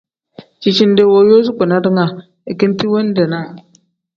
[0.61, 2.05] Dijinde wooyoozi kpina ringa
[2.51, 3.47] ikendi wendeenaa.